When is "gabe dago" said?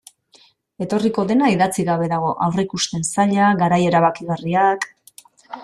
1.91-2.33